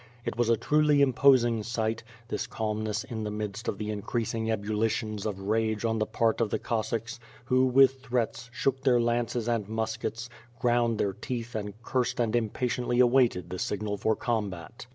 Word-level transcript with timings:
It 0.25 0.35
was 0.35 0.49
a 0.49 0.57
truly 0.57 1.03
imposing 1.03 1.61
sight, 1.61 2.01
this 2.27 2.47
calmness 2.47 3.03
in 3.03 3.23
the 3.23 3.29
midst 3.29 3.67
of 3.67 3.77
the 3.77 3.91
increasing 3.91 4.49
ebullitions 4.49 5.27
of 5.27 5.39
rage 5.41 5.85
on 5.85 5.99
the 5.99 6.07
part 6.07 6.41
of 6.41 6.49
the 6.49 6.57
Cossacks, 6.57 7.19
who 7.45 7.67
with 7.67 8.01
threats, 8.01 8.49
shook 8.51 8.81
their 8.81 8.99
lances 8.99 9.47
and 9.47 9.69
muskets, 9.69 10.27
ground 10.57 10.97
their 10.97 11.13
teeth 11.13 11.53
and 11.53 11.79
cursed 11.83 12.19
and 12.19 12.35
impatiently 12.35 12.99
awaited 12.99 13.51
the 13.51 13.57
signnl 13.59 13.99
for 13.99 14.15
combat. 14.15 14.87